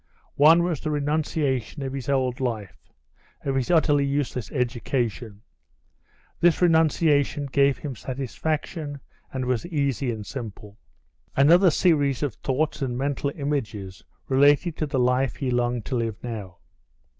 One 0.37 0.63
was 0.63 0.81
the 0.81 0.89
renunciation 0.89 1.83
of 1.83 1.93
his 1.93 2.09
old 2.09 2.39
life, 2.39 2.91
of 3.45 3.53
his 3.53 3.69
utterly 3.69 4.03
useless 4.03 4.51
education. 4.51 5.43
This 6.39 6.59
renunciation 6.59 7.45
gave 7.45 7.77
him 7.77 7.95
satisfaction, 7.95 8.99
and 9.31 9.45
was 9.45 9.63
easy 9.67 10.09
and 10.09 10.25
simple. 10.25 10.79
Another 11.35 11.69
series 11.69 12.23
of 12.23 12.33
thoughts 12.33 12.81
and 12.81 12.97
mental 12.97 13.31
images 13.35 14.03
related 14.27 14.75
to 14.77 14.87
the 14.87 14.97
life 14.97 15.35
he 15.35 15.51
longed 15.51 15.85
to 15.85 15.95
live 15.95 16.15
now. 16.23 16.57